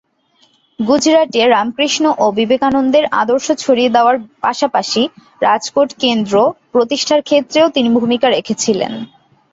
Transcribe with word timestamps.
গুজরাটে 0.79 1.41
রামকৃষ্ণ 1.47 2.05
ও 2.17 2.25
বিবেকানন্দের 2.31 3.05
আদর্শ 3.21 3.47
ছড়িয়ে 3.63 3.93
দেওয়ার 3.95 4.15
পাশাপাশি 4.41 5.01
রাজকোট 5.41 5.89
কেন্দ্র 5.99 6.35
প্রতিষ্ঠার 6.71 7.21
ক্ষেত্রেও 7.21 7.67
তিনি 7.75 7.89
ভূমিকা 7.97 8.27
রেখেছিলেন। 8.29 8.93